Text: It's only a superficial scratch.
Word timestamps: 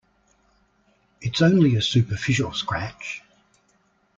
It's 1.21 1.43
only 1.43 1.75
a 1.75 1.81
superficial 1.83 2.53
scratch. 2.53 3.21